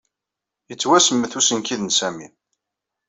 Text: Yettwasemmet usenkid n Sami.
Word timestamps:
Yettwasemmet 0.69 1.37
usenkid 1.39 1.81
n 1.83 1.89
Sami. 1.99 2.27